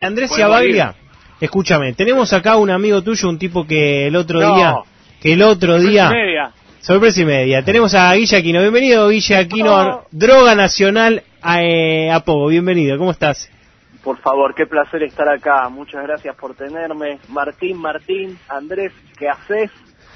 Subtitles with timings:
[0.00, 0.94] Andrés Ciabaglia,
[1.40, 4.54] escúchame, tenemos acá un amigo tuyo, un tipo que el otro No.
[4.54, 4.74] día,
[5.20, 6.52] que el otro día, media.
[6.80, 10.06] sorpresa y media, tenemos a Guille Aquino, bienvenido Guille Aquino, Oh.
[10.12, 13.50] Droga Nacional a, eh, a Pogo, bienvenido, ¿cómo estás?
[14.04, 15.68] Por favor, qué placer estar acá.
[15.68, 17.18] Muchas gracias por tenerme.
[17.28, 19.70] Martín, Martín, Andrés, ¿qué haces?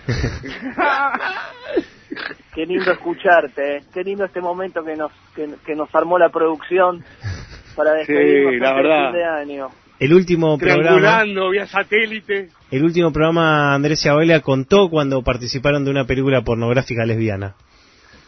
[2.55, 3.83] qué lindo escucharte, eh.
[3.93, 7.05] qué lindo este momento que nos que, que nos armó la producción
[7.73, 9.04] para despedirnos Sí, la verdad.
[9.11, 9.68] fin de año.
[9.98, 12.49] El último programa, vía satélite.
[12.71, 17.54] el último programa Andrés Ciabaglia contó cuando participaron de una película pornográfica lesbiana.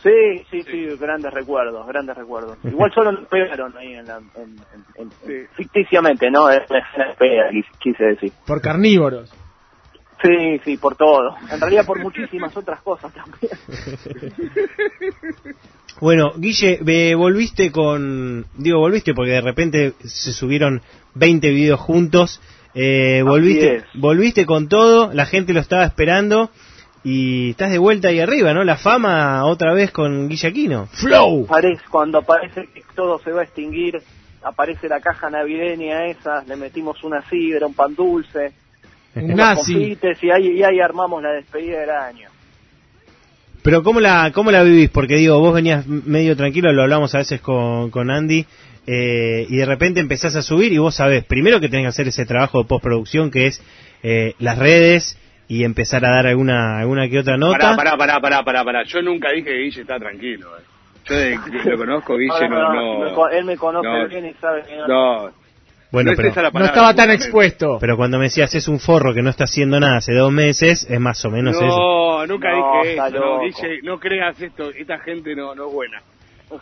[0.03, 2.59] Sí, sí, sí, grandes recuerdos, grandes recuerdos.
[2.65, 5.47] Igual solo nos pegaron ahí en la, en- en- en- Sí.
[5.55, 6.49] ficticiamente, ¿no?
[6.51, 6.81] Es una
[7.51, 8.33] quis- quise decir.
[8.47, 9.33] Por carnívoros.
[10.23, 11.35] Sí, sí, por todo.
[11.51, 13.53] En realidad por muchísimas otras cosas también.
[16.01, 18.47] Bueno, Guille, eh, volviste con...
[18.57, 20.83] Digo, volviste porque de repente se subieron
[21.15, 22.41] 20 videos juntos.
[22.75, 26.51] Eh, volviste, volviste con todo, la gente lo estaba esperando
[27.05, 28.65] y estás de vuelta ahí arriba, ¿no?
[28.65, 30.87] La fama otra vez con Guille Aquino.
[30.87, 31.47] ¡Flow!
[31.47, 34.03] Parece, cuando parece que todo se va a extinguir,
[34.43, 38.53] aparece la caja navideña esa, le metimos una sidra, un pan dulce,
[39.15, 39.97] Un nazi.
[40.23, 42.34] y ahí, y ahí armamos la despedida del año.
[43.65, 44.91] Pero ¿cómo la, cómo la vivís?
[44.91, 48.45] Porque digo, vos venías medio tranquilo, lo hablamos a veces con, con Andy,
[48.87, 52.09] eh, y de repente empezás a subir y vos sabés, primero que tenés que hacer
[52.09, 53.63] ese trabajo de postproducción que es
[54.03, 57.75] eh, las redes y empezar a dar alguna, alguna que otra nota.
[57.75, 58.83] Pará, pará, pará, pará, pará, pará.
[58.85, 60.51] Yo nunca dije que Guille está tranquilo.
[60.59, 60.63] eh.
[61.07, 63.15] Yo de lo conozco, Guille no...
[63.15, 64.09] no, él me conoce no.
[64.09, 65.44] bien y sabe que no.
[65.95, 66.17] No, Bueno, no
[66.53, 67.79] pero, estaba tan expuesto.
[67.81, 70.87] pero cuando me decías es un forro que no está haciendo nada hace dos meses,
[70.91, 71.65] es más o menos eso.
[71.67, 73.11] No, nunca dije eso.
[73.11, 73.41] No,
[73.85, 74.71] no creas esto.
[74.71, 76.03] Esta gente no, no es buena.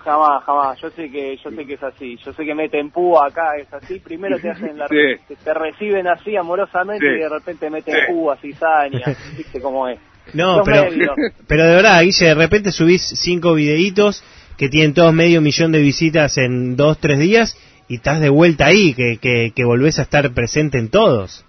[0.04, 0.80] Jamás, jamás.
[0.80, 2.16] Yo sé que yo sé que es así.
[2.24, 3.98] Yo sé que meten púa acá, es así.
[4.00, 4.96] Primero te hacen la, Sí.
[5.28, 7.12] te, te reciben así amorosamente Sí.
[7.16, 8.12] y de repente meten Sí.
[8.12, 9.00] púa, cizaña,
[9.36, 9.98] viste cómo es.
[10.34, 11.16] No, Los pero, medios.
[11.48, 14.22] pero de verdad, Guille, de repente subís cinco videitos
[14.56, 17.56] que tienen todos medio millón de visitas en dos, tres días
[17.92, 19.18] y estás de vuelta ahí, que,
[19.54, 21.44] que, volvés a estar presente en todos.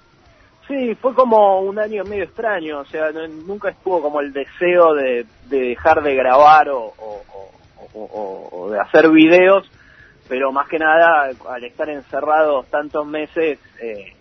[0.68, 4.94] Sí, fue como un año medio extraño, o sea, no- nunca estuvo como el deseo
[4.94, 6.94] de, de dejar de grabar o-
[7.94, 9.70] o de hacer videos,
[10.28, 14.14] pero más que nada, al estar encerrados tantos meses, eh,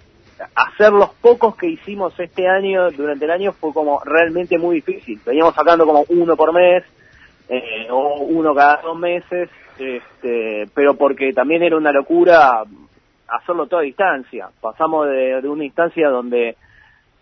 [0.55, 5.21] hacer los pocos que hicimos este año, durante el año, fue como realmente muy difícil.
[5.27, 6.85] Veníamos sacando como uno por mes,
[7.49, 12.63] eh, o uno cada dos meses, este, pero porque también era una locura
[13.29, 14.49] hacerlo todo a distancia.
[14.61, 16.57] Pasamos de, de una instancia donde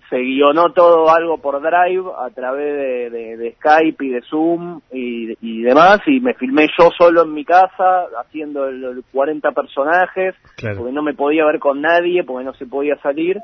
[0.09, 4.81] se guionó todo algo por Drive a través de, de- de Skype y de Zoom
[4.93, 9.53] y, y demás, y me filmé yo solo en mi casa haciendo el, el 40
[9.53, 10.79] personajes, Claro.
[10.79, 13.39] porque no me podía ver con nadie, porque no se podía salir.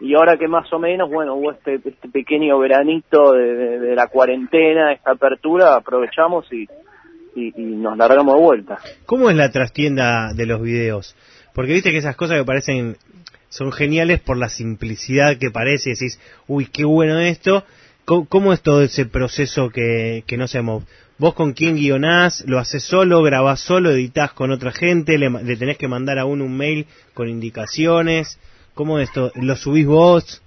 [0.00, 4.92] Y ahora que más o menos, bueno, hubo este, este pequeño veranito de, la cuarentena,
[4.92, 6.68] esta apertura, aprovechamos y,
[7.34, 8.78] y, nos largamos de vuelta.
[9.06, 11.16] ¿Cómo es la trastienda de los videos?
[11.52, 12.96] Porque viste que esas cosas que parecen
[13.48, 17.64] son geniales por la simplicidad que parece, y decís, uy, qué bueno esto.
[18.04, 20.84] ¿Cómo, es todo ese proceso que, que no sabemos?
[21.18, 22.42] ¿Vos con quién guionás?
[22.46, 23.22] ¿Lo haces solo?
[23.22, 23.90] ¿Grabás solo?
[23.90, 25.18] ¿Editás con otra gente?
[25.18, 28.38] ¿Le, le tenés que mandar a uno un mail con indicaciones?
[28.78, 29.32] ¿Cómo es esto?
[29.34, 30.40] ¿Lo subís vos?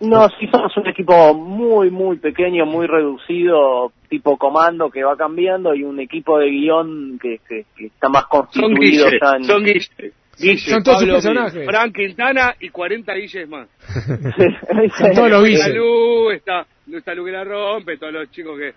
[0.00, 5.74] No, sí somos un equipo muy, muy pequeño, muy reducido, tipo comando que va cambiando
[5.74, 10.12] y un equipo de guion que, que, que está más Son constituido en- son Guille.
[10.38, 11.64] Guille, Son todos sus Pablo personajes.
[11.64, 13.68] Frank Quintana y 40 Guilles más.
[14.98, 15.78] Son todos los Está Guille.
[15.78, 18.74] Lu, está, está Lu que la rompe, todos los chicos que...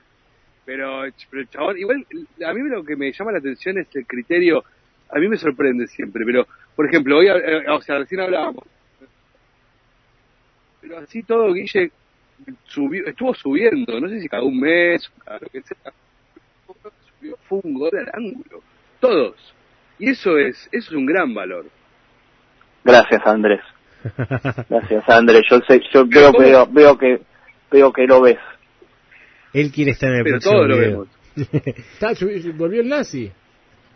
[0.65, 2.05] Pero, pero el chabón, igual,
[2.47, 4.63] a mí lo que me llama la atención es el criterio,
[5.09, 6.47] a mí me sorprende siempre, pero,
[6.77, 8.63] por ejemplo, hoy, eh, o sea, recién hablábamos,
[10.81, 11.91] pero así todo Guille
[12.65, 15.93] subió, estuvo subiendo, no sé si cada un mes, cada lo que sea,
[17.19, 18.61] subió, fue un gol al ángulo,
[18.99, 19.35] todos,
[19.99, 21.65] y eso es, eso es un gran valor.
[22.83, 23.61] Gracias Andrés,
[24.67, 27.21] gracias Andrés, yo sé, yo veo, veo, veo que,
[27.71, 28.39] veo que lo ves.
[29.53, 31.07] Él quiere estar en el Pero próximo lo video.
[31.35, 32.57] vemos.
[32.57, 33.31] Volvió el nazi.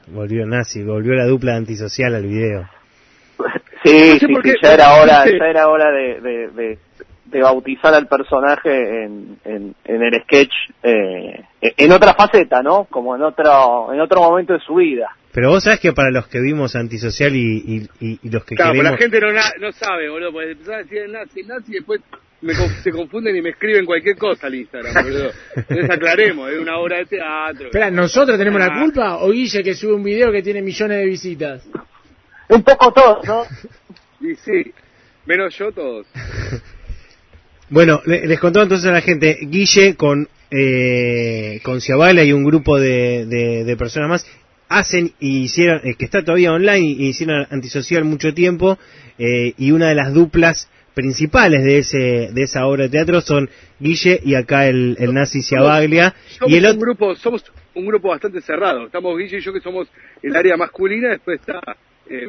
[0.07, 2.69] volvió nazi, volvió la dupla antisocial al video.
[3.85, 6.77] Sí, No sé sí, sí, ya era hora, ya era hora de, de, de,
[7.25, 10.51] de bautizar al personaje en, en, en el sketch,
[10.83, 12.85] eh, en otra faceta, ¿no?
[12.85, 15.09] Como en otro, en otro momento de su vida.
[15.33, 17.57] Pero vos sabés que para los que vimos antisocial y,
[17.99, 18.91] y, y- y los que Claro, queremos...
[18.93, 22.01] la gente no, na- no sabe, boludo, porque empezás a decir nazi, nazi, y después
[22.41, 25.31] me se confunden y me escriben cualquier cosa al Instagram, boludo.
[25.55, 27.65] Entonces aclaremos, es una obra de teatro.
[27.65, 28.79] Espera, ¿nosotros tenemos la Ah.
[28.81, 31.67] culpa o Guille que sube un video que tiene millones de visitas?
[32.49, 33.43] Un poco todo, ¿no?
[34.21, 34.73] Y sí,
[35.25, 36.05] menos yo todos.
[37.69, 42.43] Bueno, le- les contaba entonces a la gente, Guille con, eh, con Ciabala y un
[42.43, 44.27] grupo de, de, de personas más
[44.69, 48.77] hacen y hicieron, eh, que está todavía online, y hicieron antisocial mucho tiempo,
[49.17, 53.49] eh, y una de las duplas principales de ese de esa obra de teatro son
[53.79, 57.43] Guille y acá el, el nazi Ciabaglia Somos y el un otro grupo, somos
[57.73, 58.85] un grupo bastante cerrado.
[58.85, 59.87] Estamos Guille y yo que somos
[60.21, 61.59] el área masculina, después está
[62.09, 62.27] eh,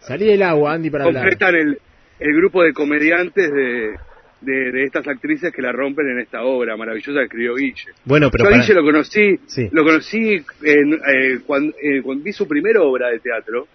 [0.00, 1.22] Salí del agua, Andy, para hablar.
[1.22, 1.78] completan el,
[2.20, 3.94] el grupo de comediantes de,
[4.42, 7.92] de, de estas actrices que la rompen en esta obra maravillosa que escribió Guille.
[8.04, 9.68] bueno, pero Yo a para- Guille lo conocí, Sí.
[9.72, 13.66] lo conocí en, eh, cuando, eh, cuando vi su primera obra de teatro,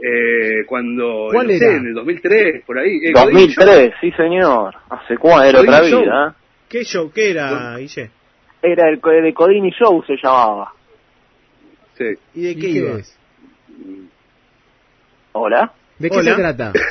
[0.00, 1.76] eh, cuando, ¿Cuál no sé, era?
[1.76, 2.96] en el 2003, por ahí.
[3.04, 3.64] eh, Godín Show.
[3.64, 4.74] 2003, sí señor.
[4.90, 6.02] Hace cuándo, era otra Show.
[6.02, 6.28] vida.
[6.30, 6.42] ¿eh?
[6.68, 7.10] ¿qué show?
[7.14, 8.10] ¿qué era, Guille?
[8.60, 10.72] Era el de Codini Show se llamaba.
[11.96, 12.04] Sí.
[12.34, 12.98] ¿Y de ¿Y qué qué iba?
[12.98, 13.17] es?
[15.32, 15.72] Hola.
[15.98, 16.30] ¿De qué Hola.
[16.30, 16.72] se trata?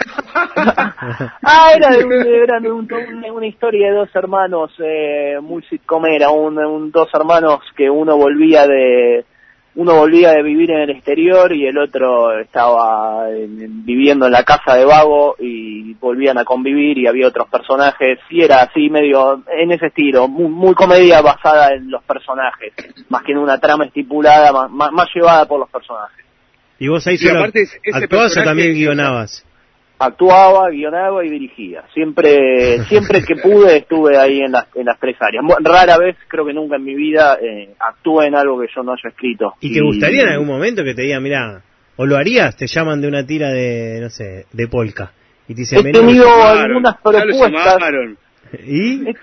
[1.43, 5.63] Ah, era, de un- era de un- un- una historia de dos hermanos, eh, muy
[5.63, 9.25] sitcomera, un, un- dos hermanos que uno volvía de
[9.75, 14.31] uno volvía de vivir en el exterior y el otro estaba en- en- viviendo en
[14.31, 18.89] la casa de vago y volvían a convivir y había otros personajes y era así
[18.89, 22.73] medio en ese estilo, muy, muy comedia basada en los personajes,
[23.09, 26.25] más que en una trama estipulada, más, más, más llevada por los personajes.
[26.79, 27.43] ¿Y vos ahí solo
[27.93, 29.43] actuabas o también guionabas?
[29.99, 31.83] actuaba, guionaba y dirigía.
[31.93, 35.43] Siempre, siempre que pude estuve ahí en las, en las tres áreas.
[35.59, 38.91] Rara vez, creo que nunca en mi vida, eh, actué en algo que yo no
[38.91, 39.53] haya escrito.
[39.61, 41.61] ¿Y te gustaría en algún momento que te digan, mira,
[41.95, 45.11] o lo harías, te llaman de una tira de, no sé, de polka?
[45.47, 47.51] Y te dicen, He tenido algunas propuestas.
[47.51, 48.17] llamaron,
[48.65, 49.09] ¿Y?
[49.09, 49.15] He,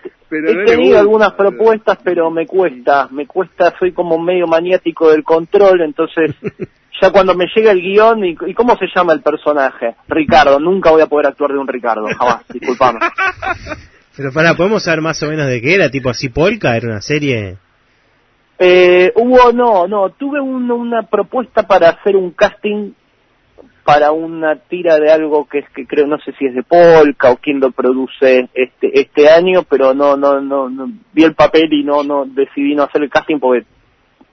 [0.42, 5.22] pero he tenido algunas propuestas, pero me cuesta, me cuesta, soy como medio maniático del
[5.24, 6.34] control, entonces
[7.00, 9.94] ya cuando me llega el guion, y, ¿y cómo se llama el personaje?
[10.08, 13.00] Ricardo, nunca voy a poder actuar de un Ricardo, jamás, disculpame.
[14.16, 15.90] Pero para, ¿podemos saber más o menos de qué era?
[15.90, 16.76] ¿Tipo así polka?
[16.76, 17.56] ¿Era una serie?
[18.58, 22.92] Eh, hubo, no, no, tuve un- una propuesta para hacer un casting
[23.84, 27.30] para una tira de algo que es que creo, no sé si es de Polka
[27.30, 31.70] o quién lo produce este este año, pero no, no, no, no vi el papel
[31.70, 33.66] y no, no decidí no hacer el casting porque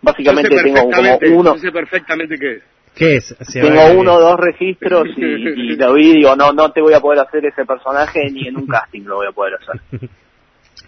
[0.01, 2.63] básicamente tengo como uno, sé perfectamente qué es.
[2.95, 3.35] ¿Qué es?
[3.53, 6.81] Tengo eh, uno o dos registros y, y lo vi y digo, no, no te
[6.81, 10.09] voy a poder hacer ese personaje ni en un casting lo voy a poder hacer.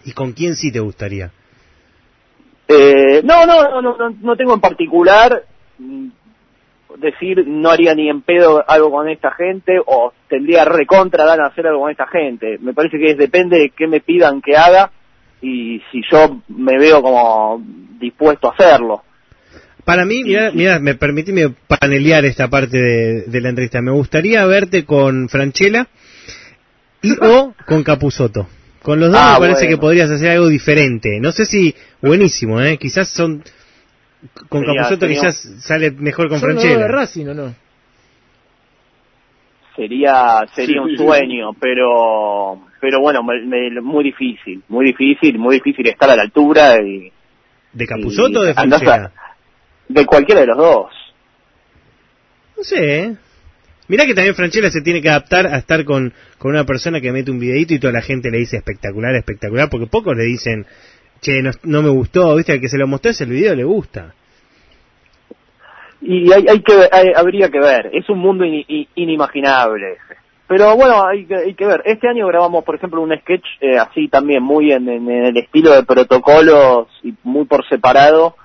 [0.04, 1.30] ¿Y con quién sí te gustaría?
[2.68, 5.44] Eh, no, no, no, no, no, no tengo en particular
[6.98, 11.52] decir no haría ni en pedo algo con esta gente o tendría recontra ganas de
[11.52, 12.58] hacer algo con esta gente.
[12.60, 14.90] Me parece que es, depende de qué me pidan que haga
[15.40, 17.62] y si yo me veo como
[18.00, 19.02] dispuesto a hacerlo.
[19.84, 23.82] Para mí, mira, mira, me permitime panelear esta parte de, de la entrevista.
[23.82, 25.88] Me gustaría verte con Franchella
[27.02, 28.46] y o con Capusoto.
[28.82, 29.76] Con los dos Ah, me parece bueno.
[29.76, 31.18] que podrías hacer algo diferente.
[31.20, 32.78] No sé si buenísimo, ¿eh?
[32.78, 33.42] Quizás son
[34.48, 36.86] con Sería- Capusoto sería- quizás sale mejor con ¿Son los dos Franchella.
[36.86, 37.54] de Racing o no?
[39.76, 40.96] Sería sería un Sí.
[40.96, 46.22] sueño, pero pero bueno, me- me- muy difícil, muy difícil, muy difícil estar a la
[46.22, 47.10] altura y
[47.72, 49.10] ¿De Capusoto o de Franchella?
[49.88, 50.92] de cualquiera de los dos.
[52.56, 53.14] No sé, ¿eh?
[53.88, 57.10] Mirá que también Franchella se tiene que adaptar a estar con, con una persona que
[57.12, 60.66] mete un videito y toda la gente le dice espectacular, espectacular, porque pocos le dicen,
[61.20, 64.14] che, no, no me gustó, viste, al que se lo mostré el video le gusta.
[66.00, 69.92] Y hay, hay que hay- habría que ver, es un mundo ini- i- inimaginable.
[69.92, 70.18] ese.
[70.46, 71.82] Pero bueno, hay que, hay que ver.
[71.86, 75.70] Este año grabamos, por ejemplo, un sketch eh, así también, muy en, en el estilo
[75.72, 78.36] de protocolos y muy por separado,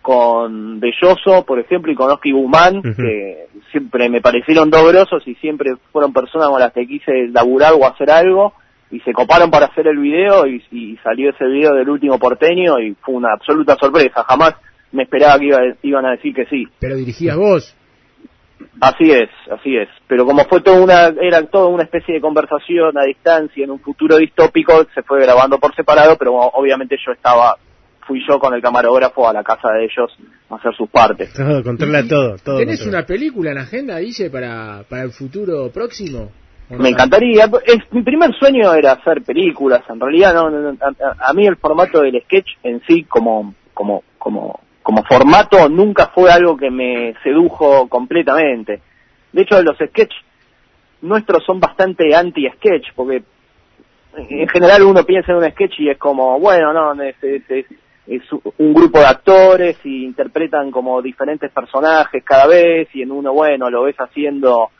[0.00, 2.94] con Belloso, por ejemplo, y con Oski Guzmán, Ujú.
[3.02, 7.72] que siempre me parecieron dos grosos y siempre fueron personas con las que quise laburar
[7.74, 8.52] o hacer algo,
[8.90, 12.78] y se coparon para hacer el video y, y salió ese video del último porteño
[12.80, 14.24] y fue una absoluta sorpresa.
[14.24, 14.54] Jamás
[14.92, 16.64] me esperaba que iba- iban a decir que sí.
[16.80, 17.74] Pero dirigías vos.
[18.80, 19.88] Así es, así es.
[20.06, 23.80] Pero como fue toda una, era toda una especie de conversación a distancia en un
[23.80, 27.56] futuro distópico, se fue grabando por separado, pero bueno, obviamente yo estaba,
[28.06, 30.10] fui yo con el camarógrafo a la casa de ellos
[30.50, 31.32] a hacer sus partes.
[31.34, 32.58] Todo, controla todo, todo.
[32.58, 32.98] ¿Tenés controla.
[32.98, 36.30] una película en agenda, Guille, para, para el futuro próximo?
[36.70, 37.44] Me encantaría.
[37.64, 39.82] Es, mi primer sueño era hacer películas.
[39.88, 43.54] En realidad, no, no, no, a, a mí el formato del sketch en sí, como,
[43.72, 48.80] como, como, como formato, nunca fue algo que me sedujo completamente.
[49.32, 50.12] De hecho, los sketch
[51.00, 53.22] nuestros son bastante anti-sketch, porque
[54.16, 57.66] en general uno piensa en un sketch y es como, bueno, no, es, es- es-
[58.06, 58.22] es
[58.56, 63.68] un grupo de actores y interpretan como diferentes personajes cada vez y en uno, bueno,
[63.68, 64.70] lo ves haciendo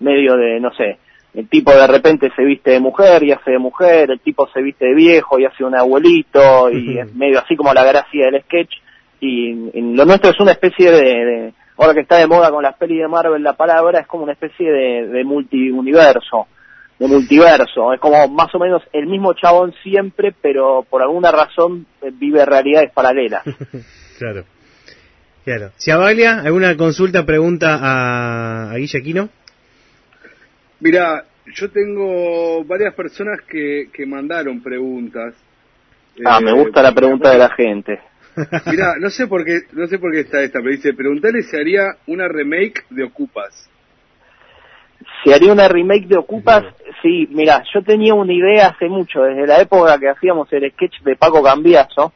[0.00, 0.98] medio de, no sé,
[1.34, 4.60] el tipo de repente se viste de mujer y hace de mujer, el tipo se
[4.62, 8.42] viste de viejo y hace un abuelito, y es medio así como la gracia del
[8.42, 8.72] sketch.
[9.20, 12.62] Y, y lo nuestro es una especie de, de- ahora que está de moda con
[12.62, 16.46] las pelis de Marvel la palabra, es como una especie de, de multiuniverso,
[16.98, 17.92] de multiverso.
[17.92, 22.44] Es como más o menos el mismo chabón siempre, pero por alguna razón eh, vive
[22.44, 23.42] realidades paralelas.
[24.18, 24.42] Claro.
[25.44, 25.70] Claro.
[25.76, 29.28] Si Avalia, ¿alguna consulta, pregunta a, a Guille Aquino?
[30.80, 35.34] Mira, yo tengo varias personas que, que mandaron preguntas.
[36.24, 38.00] Ah, Eh, me gusta la pregunta de la gente.
[38.66, 41.56] Mira, no sé por qué, no sé por qué está esta, pero dice, preguntarle si
[41.56, 43.68] haría una remake de Ocupas.
[45.24, 46.64] Si haría una remake de Ocupas,
[47.02, 51.02] sí, mira, yo tenía una idea hace mucho, desde la época que hacíamos el sketch
[51.02, 52.12] de Paco Cambiazo,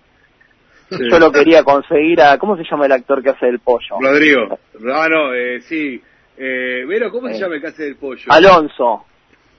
[0.90, 1.08] Sí.
[1.10, 3.96] yo lo quería conseguir a, ¿cómo se llama el actor que hace el pollo?
[3.98, 4.58] Rodrigo.
[4.94, 6.02] Ah, no, eh, sí.
[6.44, 7.38] Eh, Vero, ¿cómo se Eh.
[7.38, 8.24] llama el que hace el pollo?
[8.28, 9.04] Alonso,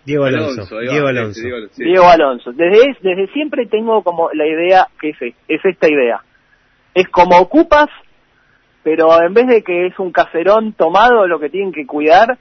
[0.03, 0.79] Diego Alonso.
[0.81, 1.41] Diego ese, Alonso.
[1.41, 1.83] Diego, sí.
[1.85, 2.51] Diego Alonso.
[2.51, 5.15] Desde, desde siempre tengo como la idea que es,
[5.47, 6.21] es esta idea.
[6.93, 7.87] Es como Ocupas,
[8.83, 12.37] pero en vez de que es un caserón tomado, lo que tienen que cuidar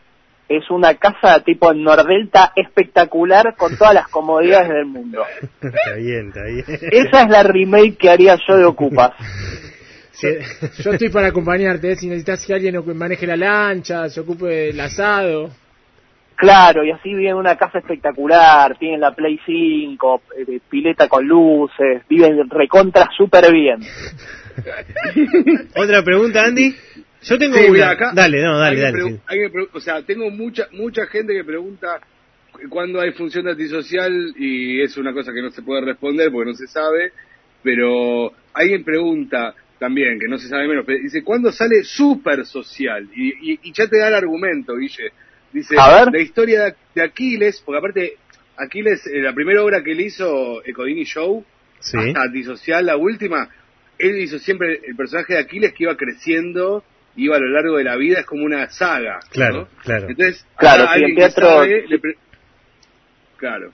[0.48, 5.22] es una casa tipo en Nordelta espectacular con todas las comodidades del mundo.
[5.62, 6.64] está bien, está bien.
[6.90, 9.12] Esa es la remake que haría yo de Ocupas.
[10.12, 10.28] Sí.
[10.82, 11.96] Yo estoy para acompañarte, ¿eh?
[11.96, 15.50] si necesitas que alguien maneje la lancha, se ocupe del asado.
[16.36, 22.02] Claro, y así viven una casa espectacular, tienen la Play 5, eh, pileta con luces,
[22.08, 23.78] viven recontra súper bien.
[25.76, 26.74] ¿Otra pregunta, Andy?
[27.22, 27.72] Yo tengo Sí, una.
[27.72, 29.02] mira, acá dale, no, dale, dale.
[29.02, 29.20] sí.
[29.72, 32.00] o sea, tengo mucha mucha gente que pregunta
[32.50, 36.30] cu- cuándo hay función de antisocial y es una cosa que no se puede responder
[36.32, 37.12] porque no se sabe,
[37.62, 43.08] pero alguien pregunta también, que no se sabe menos, pero dice, ¿cuándo sale Super Social?
[43.16, 45.10] Y, y, y ya te da el argumento, Guille.
[45.52, 46.12] Dice, A ver.
[46.12, 48.12] la historia de, Aquiles, porque aparte,
[48.56, 51.44] Aquiles, eh, la primera obra que él hizo, Ecodini Show,
[51.80, 51.96] Sí.
[51.98, 53.48] hasta Antisocial, la última,
[53.98, 56.84] él hizo siempre el personaje de Aquiles que iba creciendo,
[57.16, 59.18] iba a lo largo de la vida, es como una saga.
[59.32, 59.68] Claro, ¿no?
[59.82, 60.06] claro.
[60.08, 62.16] Entonces, Claro, que teatro- sabe, le pre-
[63.36, 63.72] claro,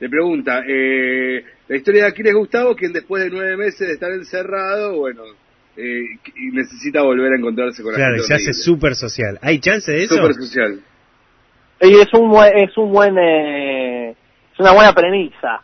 [0.00, 4.10] le pregunta, eh, la historia de Aquiles Gustavo, quien después de nueve meses de estar
[4.10, 5.22] encerrado, bueno,
[5.80, 9.38] eh, y necesita volver a encontrarse con la Claro, gente se hace súper social.
[9.42, 10.16] ¿Hay chance de eso?
[10.16, 10.80] Súper social.
[11.82, 15.62] Y es un buen, es un buen, eh, es una buena premisa,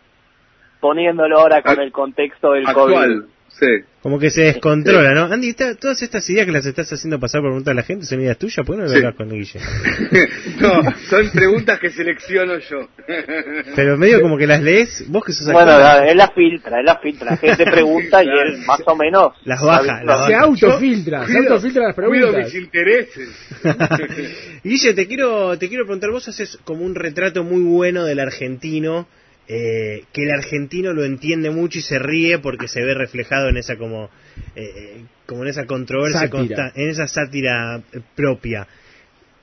[0.80, 3.26] poniéndolo ahora con Ac- el contexto del Actual,
[3.58, 3.66] sí.
[4.02, 5.24] Como que se descontrola, ¿no?
[5.24, 8.06] Andy, esta- todas estas ideas que las estás haciendo pasar por pregunta a la gente
[8.06, 8.96] son ideas tuyas, ¿por qué no lo Sí.
[8.98, 9.58] hablas con Guille?
[10.60, 12.88] no, son preguntas que selecciono yo.
[13.74, 15.50] Pero medio como que las lees, vos que sos.
[15.52, 15.72] Bueno,
[16.04, 19.32] él la filtra, él la filtra, la gente pregunta y él más o menos...
[19.44, 20.44] Las baja, las Se baja.
[20.44, 22.44] autofiltra, se Cuido- autofiltra las cuido preguntas.
[22.44, 23.28] mis intereses.
[24.62, 29.08] Guille, te quiero, te quiero preguntar, vos haces como un retrato muy bueno del argentino,
[29.48, 33.56] eh, que el argentino lo entiende mucho y se ríe porque se ve reflejado en
[33.56, 34.10] esa como,
[34.56, 38.66] eh, como en esa controversia, consta- en esa sátira eh, propia.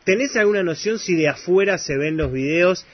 [0.04, 2.86] ¿Tenés alguna noción si de afuera se ven los videos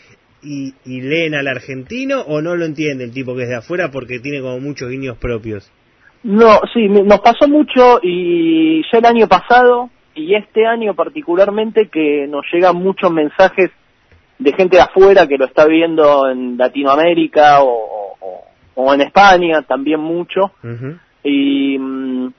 [0.43, 3.89] y, y leen al argentino o no lo entiende el tipo que es de afuera
[3.91, 5.71] porque tiene como muchos guiños propios?
[6.21, 11.87] No, sí, me- nos pasó mucho y ya el año pasado y este año particularmente
[11.91, 13.71] que nos llegan muchos mensajes
[14.39, 18.43] de gente de afuera que lo está viendo en Latinoamérica o, o-
[18.75, 20.51] o en España también mucho.
[21.23, 22.33] Y mm,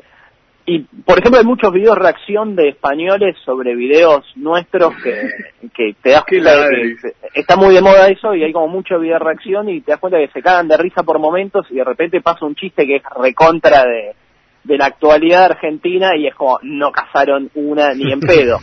[0.66, 5.28] y por ejemplo hay muchos videos reacción de españoles sobre videos nuestros que,
[5.74, 6.96] que te das cuenta de
[7.32, 10.00] que está muy de moda eso y hay como mucho video reacción y te das
[10.00, 12.96] cuenta que se cagan de risa por momentos y de repente pasa un chiste que
[12.96, 14.14] es recontra de,
[14.64, 18.58] de la actualidad argentina y es como no cazaron una ni en pedo.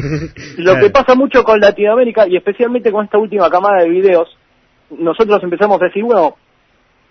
[0.58, 4.28] Lo que pasa mucho con Latinoamérica y especialmente con esta última camada de videos,
[4.90, 6.36] nosotros empezamos a decir, bueno,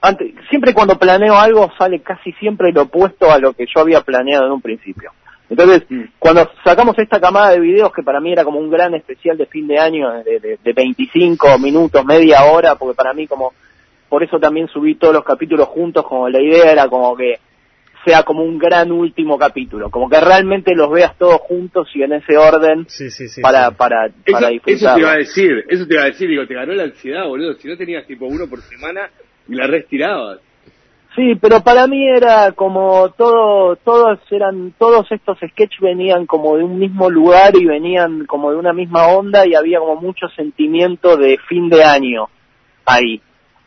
[0.02, 4.02] antes, siempre cuando planeo algo sale casi siempre lo opuesto a lo que yo había
[4.02, 5.12] planeado en un principio.
[5.50, 6.06] Entonces, Mm.
[6.18, 9.46] cuando sacamos esta camada de videos, que para mí era como un gran especial de
[9.46, 13.54] fin de año, de, de, de 25 minutos, media hora, porque para mí como,
[14.10, 17.40] por eso también subí todos los capítulos juntos, como la idea era como que
[18.06, 22.14] sea como un gran último capítulo, como que realmente los veas todos juntos y en
[22.14, 23.42] ese orden Sí, sí, sí.
[23.42, 23.76] para, sí.
[23.78, 24.96] para, Eso, para eso disfrutarlo.
[24.96, 27.54] te iba a decir, eso te iba a decir, digo, te ganó la ansiedad, boludo.
[27.56, 29.10] Si no tenías tipo uno por semana
[29.48, 30.40] y la restirabas.
[31.16, 36.64] Sí, pero para mí era como todo, todos eran, todos estos sketches venían como de
[36.64, 41.16] un mismo lugar y venían como de una misma onda y había como mucho sentimiento
[41.16, 42.30] de fin de año
[42.86, 43.22] ahí,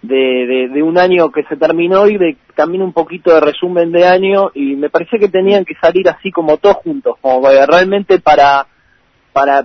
[0.07, 3.93] de, de, de un año que se terminó y de también un poquito de resumen
[3.93, 8.19] de año y me parecía que tenían que salir así como todos juntos, como realmente
[8.21, 8.67] para,
[9.33, 9.65] para,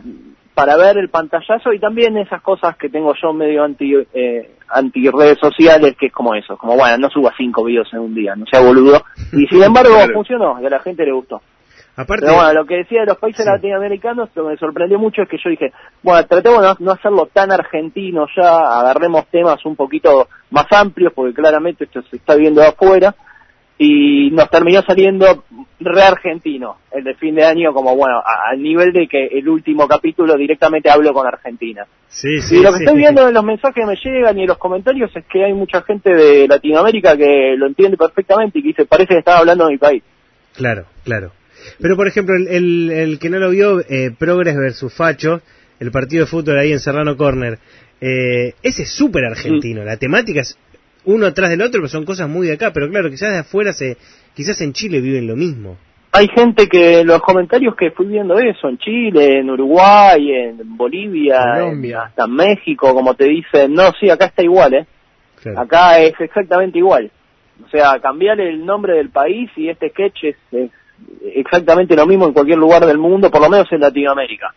[0.53, 5.09] para ver el pantallazo y también esas cosas que tengo yo medio anti eh, anti
[5.09, 8.35] redes sociales, que es como eso, como bueno, no suba cinco videos en un día,
[8.35, 9.03] no sea boludo.
[9.33, 10.13] Y sin embargo Claro.
[10.13, 11.41] funcionó y a la gente le gustó.
[11.95, 13.51] Aparte, Pero bueno, lo que decía de los países Sí.
[13.51, 15.71] latinoamericanos, lo que me sorprendió mucho es que yo dije,
[16.01, 21.33] bueno, tratemos de no, hacerlo tan argentino ya, agarremos temas un poquito más amplios, porque
[21.33, 23.13] claramente esto se está viendo de afuera,
[23.77, 25.43] y nos terminó saliendo
[25.79, 29.87] re argentino el de fin de año, como bueno, al nivel de que el último
[29.87, 31.85] capítulo directamente hablo con Argentina.
[32.07, 34.41] sí, sí, y lo que sí, estoy viendo en los mensajes que me llegan y
[34.41, 38.61] en los comentarios es que hay mucha gente de Latinoamérica que lo entiende perfectamente y
[38.61, 40.03] que dice, parece que estaba hablando de mi país.
[40.55, 41.31] Claro, claro.
[41.79, 45.41] Pero por ejemplo, el, el, el que no lo vio, eh, Progress versus Facho,
[45.79, 47.57] el partido de fútbol ahí en Serrano Corner,
[47.99, 49.83] eh, ese es súper argentino.
[49.83, 50.57] La temática es
[51.05, 52.71] uno atrás del otro, pero son cosas muy de acá.
[52.73, 53.97] Pero claro, quizás de afuera, se,
[54.35, 55.77] quizás en Chile viven lo mismo.
[56.13, 61.39] Hay gente que los comentarios que fui viendo eso, en Chile, en Uruguay, en Bolivia,
[61.55, 61.97] Colombia.
[61.97, 64.85] en- hasta en México, como te dicen, no, sí, acá está igual, ¿eh?
[65.41, 65.59] Claro.
[65.61, 67.09] Acá es exactamente igual.
[67.65, 70.69] O sea, cambiar el nombre del país y este sketch es, es
[71.35, 74.53] exactamente lo mismo en cualquier lugar del mundo, por lo menos en Latinoamérica.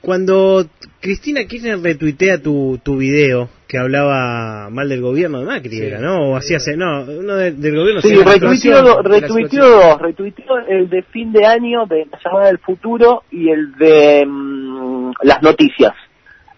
[0.00, 0.64] Cuando
[1.00, 5.82] Cristina Kirchner retuitea tu, tu video que hablaba mal del gobierno de Macri, Sí.
[5.82, 6.30] era, ¿no?
[6.30, 11.02] O hacía, no, uno de- del gobierno Sí, sí, retuiteó, retuiteó dos, retuiteó el de
[11.02, 15.92] fin de año de la llamada del futuro y el de mm, las noticias,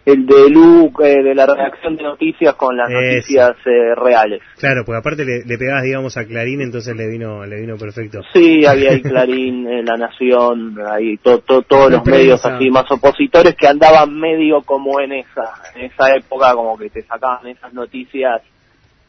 [0.05, 4.41] el de Lu, eh, de la redacción de noticias con las noticias eh, reales.
[4.59, 8.21] Claro, porque aparte le, le pegabas, digamos, a Clarín, entonces le vino, le vino perfecto.
[8.33, 12.69] Sí, había ahí Clarín, eh, La Nación, ahí to- to- todos La los medios así
[12.71, 17.47] más opositores que andaban medio como en esa, en esa época como que te sacaban
[17.47, 18.43] esas noticias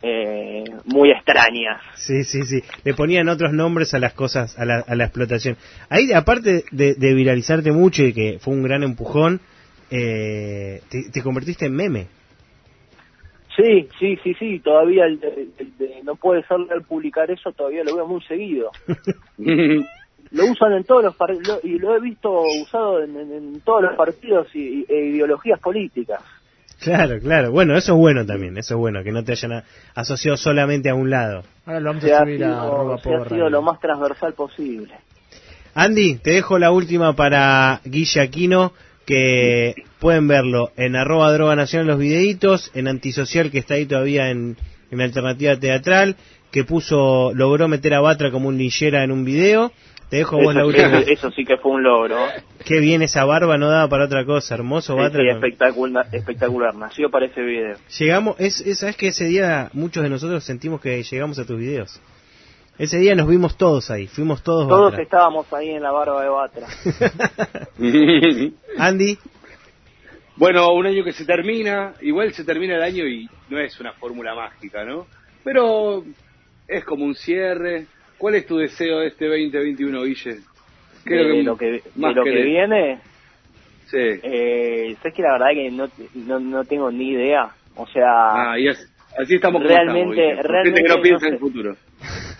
[0.01, 1.81] eh, muy extrañas.
[1.95, 2.61] Sí, sí, sí.
[2.83, 5.55] Le ponían otros nombres a las cosas, a la, a la explotación.
[5.89, 9.39] Ahí, aparte de, de viralizarte mucho y que fue un gran empujón,
[9.95, 12.07] eh, te, te convertiste en meme.
[13.55, 17.83] Sí, sí, sí, sí, todavía el de- el de- no puede ser publicar eso, todavía
[17.83, 18.71] lo veo muy seguido.
[20.31, 23.83] Lo usan en todos los lo- y lo he visto usado en, en- en todos
[23.83, 26.21] los partidos y, e ideologías políticas.
[26.79, 27.51] Claro, claro.
[27.51, 30.95] Bueno, eso es bueno también, eso es bueno, que no te hayan asociado solamente a
[30.95, 31.43] un lado.
[31.67, 33.79] Ahora lo vamos Se a ha subir a arroba sido, se ha sido lo más
[33.79, 34.93] transversal posible.
[35.75, 38.73] Andy, te dejo la última para Guille Aquino,
[39.05, 44.29] que pueden verlo en arroba droga nacional los videitos, en antisocial que está ahí todavía
[44.29, 44.57] en,
[44.91, 46.15] en alternativa teatral,
[46.51, 49.71] que puso, logró meter a Batra como un linchera en un video.
[50.09, 51.01] Te dejo vos la Eso, última.
[51.03, 52.17] sí, eso sí que fue un logro.
[52.65, 54.53] Qué bien esa barba, no daba para otra cosa.
[54.53, 55.21] Hermoso Batra.
[55.23, 56.75] sí, espectacular, espectacular.
[56.75, 57.77] Nació para ese video.
[57.97, 61.57] Llegamos, es, es- sabes que ese día muchos de nosotros sentimos que llegamos a tus
[61.57, 61.99] videos.
[62.77, 65.03] Ese día nos vimos todos ahí, fuimos todos Todos Batra.
[65.03, 66.67] estábamos ahí en la barba de Batra.
[68.79, 69.17] Andy,
[70.37, 73.93] Bueno, un año que se termina, igual se termina el año y no es una
[73.93, 75.05] fórmula mágica, ¿no?
[75.43, 76.03] Pero
[76.67, 77.85] es como un cierre.
[78.17, 80.37] ¿Cuál es tu deseo de este 2021, Guille?
[81.05, 82.99] ¿Qué es de lo que, de más lo que viene,
[83.85, 83.97] Sí.
[83.99, 87.49] eh, sabes que la verdad que no, no, no tengo ni idea.
[87.75, 88.89] O sea, Ah, y es-
[89.21, 90.35] así estamos como Realmente- estamos, Guille.
[90.41, 91.75] Por realmente gente que no piensa no en el futuro.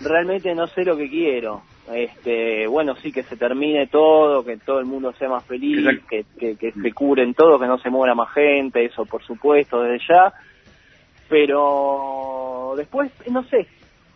[0.00, 1.62] Realmente no sé lo que quiero.
[1.92, 6.24] Este, bueno, sí que se termine todo, que todo el mundo sea más feliz, que,
[6.38, 10.06] que, que se curen todo, que no se muera más gente, eso por supuesto desde
[10.08, 10.32] ya.
[11.28, 13.66] Pero después, no sé,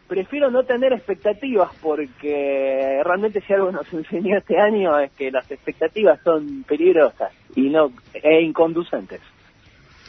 [0.09, 5.49] prefiero no tener expectativas porque realmente si algo nos enseñó este año es que las
[5.51, 9.21] expectativas son peligrosas y no e inconducentes.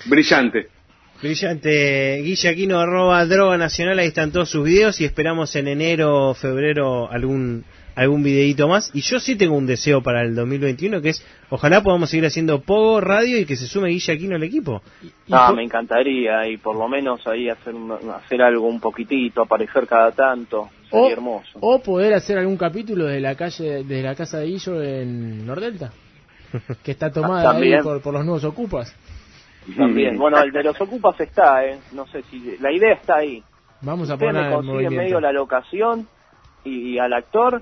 [0.05, 0.78] Brillante.
[1.21, 6.29] Brillante, Guille Aquino, arroba droga nacional, ahí están todos sus videos y esperamos en enero
[6.29, 8.91] o febrero algún algún videíto más.
[8.93, 12.61] Y yo sí tengo un deseo para el 2021 que es, ojalá podamos seguir haciendo
[12.61, 14.81] Pogo Radio y que se sume Guille Aquino al equipo.
[15.03, 17.73] Y Ah, me encantaría y por lo menos ahí hacer
[18.15, 21.59] hacer algo un poquitito, aparecer cada tanto, sería o, hermoso.
[21.59, 25.91] o poder hacer algún capítulo de la calle, de la casa de Guillo en Nordelta,
[26.83, 27.83] que está tomada ahí También.
[27.83, 28.95] por, por los nuevos ocupas.
[29.77, 33.43] También, bueno, el de los ocupas está, eh, no sé si la idea está ahí.
[33.81, 35.03] Vamos a Usted poner me en consigue en movimiento.
[35.03, 36.07] medio la locación
[36.65, 37.61] y, al actor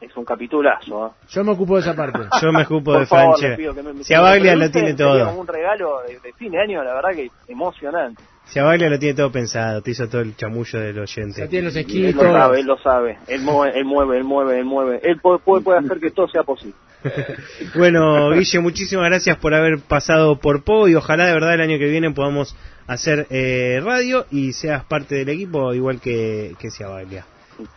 [0.00, 1.08] es un capitulazo.
[1.08, 1.10] ¿eh?
[1.28, 2.20] Yo me ocupo de esa parte.
[2.42, 3.56] Yo me ocupo Por de Franche.
[4.02, 5.38] Si Abaglia lo tiene todo.
[5.38, 8.22] Un regalo de, de fin de año, la verdad que emocionante.
[8.44, 11.40] Si Abaglia lo tiene todo pensado, te hizo todo el chamullo del oyente.
[11.40, 13.18] Ya tiene los él lo sabe, él lo sabe.
[13.28, 15.00] Él mueve, él mueve, él mueve, él mueve.
[15.02, 16.74] Él puede, puede, puede hacer que todo sea posible.
[17.74, 21.78] Bueno, Guille, muchísimas gracias por haber pasado por Po y ojalá de verdad el año
[21.78, 26.88] que viene podamos hacer eh, radio y seas parte del equipo igual que, que sea
[26.88, 27.24] Baglia.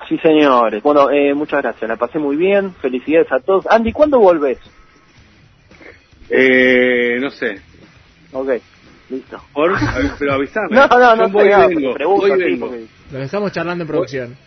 [0.07, 0.81] Sí, señores.
[0.81, 1.87] Bueno, eh, muchas gracias.
[1.87, 2.73] La pasé muy bien.
[2.81, 3.67] Felicidades a todos.
[3.67, 4.57] Andy, ¿cuándo volvés?
[6.29, 7.61] Eh, no sé.
[8.31, 8.49] Ok,
[9.09, 9.41] listo.
[9.53, 9.73] Por,
[10.17, 10.69] pero avisame.
[10.75, 11.93] No, no, no voy sé, vengo.
[11.93, 12.67] pregunto voy y así, vengo.
[12.67, 14.37] porque- Lo dejamos charlando en producción.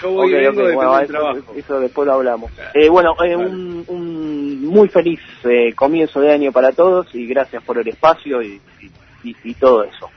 [0.00, 1.54] Yo voy Ok, y vengo ok, depende bueno, del eso, trabajo.
[1.56, 2.50] eso después lo hablamos.
[2.74, 7.62] Eh, bueno, eh, un, un muy feliz eh, comienzo de año para todos y gracias
[7.62, 10.08] por el espacio y, y, y- y todo eso.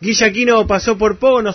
[0.00, 1.50] Guillaquino pasó por Pogo, nos